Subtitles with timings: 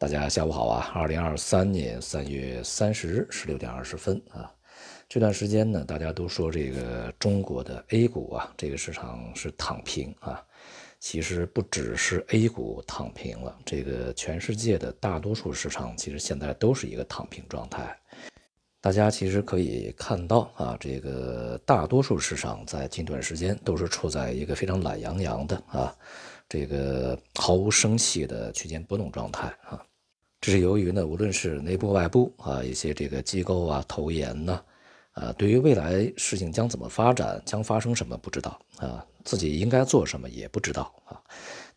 [0.00, 0.90] 大家下午好啊！
[0.94, 4.50] 二零二三年三月三十日十六点二十分啊，
[5.06, 10.42] 这段时间呢，大家都说这个中国的 A 股啊，这个市场是躺平啊。
[11.00, 17.94] 其实不只是 A 股躺平了，这个全世界的大多数市场其实现在都是一个躺平状态。
[18.80, 25.94] 大家其实可以看到啊，这个大多数市场在近段时间都是处在一个非常懒洋洋的啊，
[26.48, 29.84] 这个毫无生气的区间波动状态啊。
[30.40, 34.64] 这是由于呢，无论是内部外部啊，一些这个机构啊、投研呢，
[35.12, 41.20] 啊，对于未来事情将怎么发展、将发生什么不知道啊，自己应该做什么也不知道啊。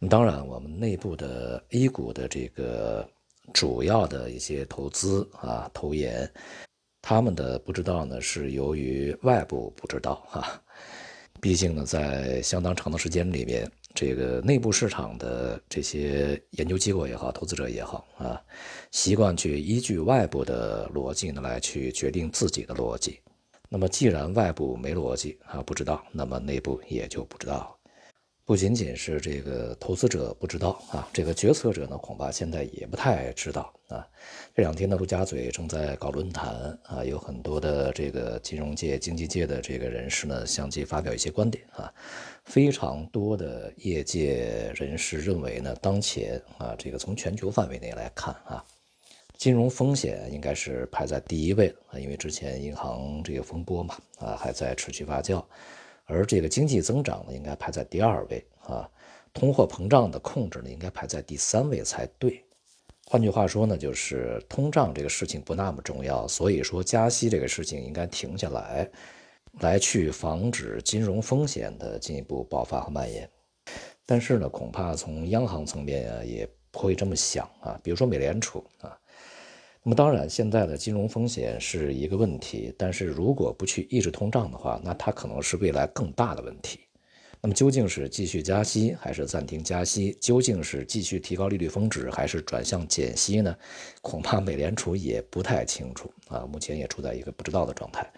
[0.10, 3.06] 当然，我们内部的 A 股的这个
[3.54, 6.32] 主要的一些投资啊、投研，
[7.02, 10.62] 他们的不知道呢，是由于外部不知道啊。
[11.42, 13.70] 毕竟呢，在相当长的时间里面。
[13.94, 18.42] 这个内部市场的这些研究机构也好，投资者也好啊，
[18.92, 23.20] 习惯去依据外部的逻辑呢来去决定自己的逻辑。
[23.70, 27.78] 那么既然外部没逻辑啊，不知道，那么内部也就不知道。
[28.46, 34.06] 不仅仅是这个投资者不知道啊，这个决策者呢，恐怕现在也不太知道啊。
[34.54, 41.90] 这两天呢，陆家嘴正在搞论坛啊，有很多的这个金融界、经济界的这个人士呢，相继发表一些观点啊。
[42.44, 48.62] 非常多的业界人士认为呢，当前啊，这个从全球范围内来看啊，
[49.38, 55.42] 金融风险应该是排在第一位啊，因为之前银行这个风波嘛啊，还在持续发酵。
[56.06, 58.90] 而这个经济增长呢，应该排在第二位啊，
[59.34, 62.44] 通货膨胀的控制呢，应该排在第三位才对。
[63.06, 68.90] 换句话说呢，就是通胀这个事情不那么重要，所以说加息这个事情应该停下来，
[69.60, 73.30] 来去防止金融风险的进一步爆发和蔓延。
[74.06, 78.98] 但是呢，恐怕从央行层面啊，也不会这么想啊，比如说美联储啊。
[79.86, 86.80] 那么当然，现在的金融风险是一个问题，但是如果不去抑制通胀的话，那它可能是未来更大的问题。
[87.42, 90.18] 那么究竟是继续加息还是暂停加息？
[90.22, 93.54] 究竟是继续提高利率峰值还是转向减息呢？
[94.02, 98.10] 恐怕美联储也不太清楚啊，目前也处在一个不知道的状态。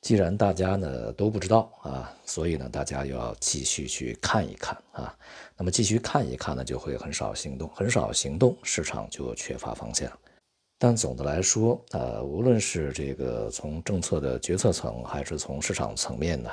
[0.00, 5.14] 既然大家呢都不知道啊，所以呢大家要继续去看一看啊。
[5.58, 10.10] 那么继续看一看呢，就会很少行动，很少行动，市场就缺乏方向。
[10.84, 16.50] 但总的来说，呃，无论是这个从政策的决策层，还是从市场层面呢，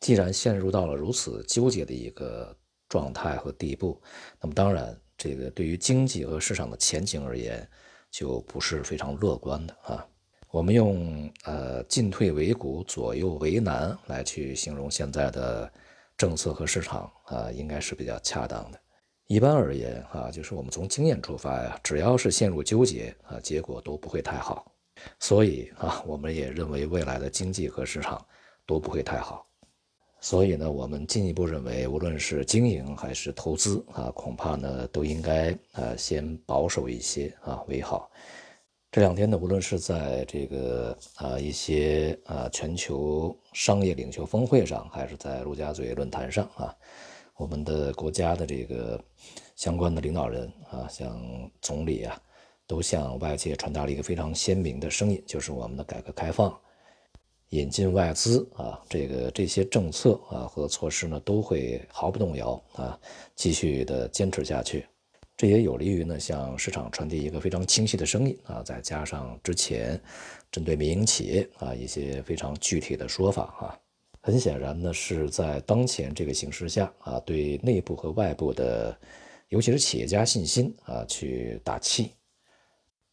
[0.00, 2.52] 既然陷入到了如此纠结的一个
[2.88, 4.02] 状态和地步，
[4.40, 7.64] 那么当然，这个对于经济和市场的前景而言，
[8.10, 10.04] 就不是非常乐观的啊。
[10.50, 15.72] 我们用呃进退维谷、左右为难来去形容现在的
[16.16, 18.80] 政策和市场啊，应该是比较恰当的。
[19.30, 24.74] 一般而言，啊，就是我们从经验出发呀，只要是陷入纠结啊，结果都不会太好。
[25.20, 28.20] 所以啊，我们也认为未来的经济和市场
[28.66, 29.46] 都不会太好。
[30.20, 38.10] 所以呢，我们进一步认为，无论是经营还是投资啊，恐怕呢都应该呃先保守一些啊为好。
[38.90, 46.74] 这两天呢，无论是在这个啊一些啊全球商业领袖峰会上，还是在陆家嘴论坛上啊。
[47.40, 49.02] 我们的国家的这个
[49.56, 51.18] 相关的领导人啊，像
[51.62, 52.20] 总理啊，
[52.66, 56.54] 都向外界传达了一个非常鲜明的声音，就是我们的改革开放、
[57.48, 63.00] 引进外资啊，这个这些政策啊和措施呢，都会毫不动摇啊，
[63.34, 64.84] 继续的坚持下去。
[65.34, 69.98] 这也有利于呢，向市场传递一个非常清晰的声音啊，再加上之前
[70.52, 73.80] 针对民营企业啊一些非常具体的说法啊。
[74.22, 78.94] 很显然呢，是在当前这个形势下啊，对内部和外部的，
[79.48, 82.12] 尤其是企业家信心啊，去打气。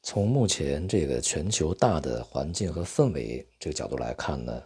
[0.04, 4.64] 从目前这个全球大的环境和氛围这个角度来看呢，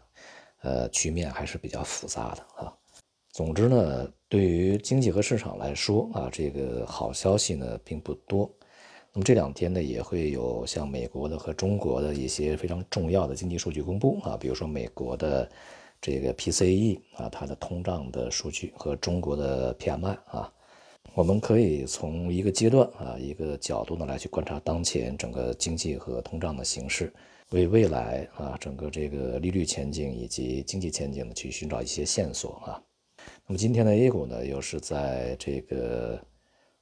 [0.64, 2.74] 呃，局面还是比较复杂的啊。
[3.30, 8.52] 总之呢，对于经济和市场来说啊，这个好消息呢并不多。
[9.14, 15.48] 那么这两天呢，也会有像美国的和中国的一些非常重要的经济数据公布啊，比如说美国的。
[16.02, 20.52] 这个 PCE 啊，它的通胀的数据和中国的 PMI 啊，
[21.14, 27.14] 我们可以从一个阶段啊，一个角度呢来去观察当前整个经济和通胀的形势，
[27.52, 32.82] 为未来啊整个这个利率前景以及经济前景呢去寻找一些线索啊。
[33.46, 36.20] 那么今天的 A 股呢，又是在这个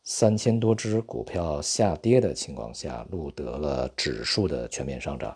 [0.04, 5.36] 三千多只股票下跌的情况下，录得了指数的全面上涨。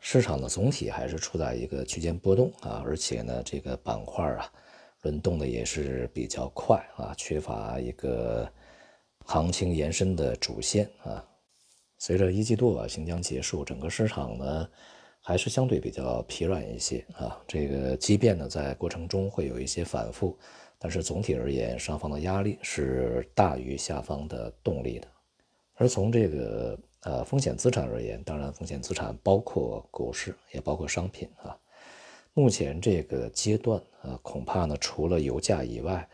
[0.00, 4.50] 市场的总体还是处在一个区间波动啊，而且呢这个板块啊
[5.02, 8.50] 轮动的也是比较快啊，缺乏一个
[9.24, 11.24] 行情延伸的主线啊。
[11.98, 14.68] 随着一季度啊行将结束，整个市场呢
[15.20, 17.38] 还是相对比较疲软一些啊。
[17.46, 20.38] 这个即便呢在过程中会有一些反复，
[20.78, 25.06] 但是总体而言，上方的压力是大于下方的动力的。
[25.74, 31.56] 而从这个呃风险资产而言，当然风险资产包括股市，也包括商品啊。
[32.32, 36.08] 目前这个阶段啊，恐怕呢除了油价以外，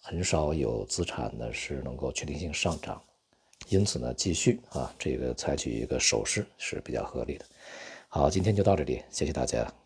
[0.00, 3.02] 很少有资产呢是能够确定性上涨。
[3.68, 7.44] 因此呢，继续啊，这个采取一个守势是比较合理的。
[8.08, 9.81] 好，今天就到这里，谢谢大家。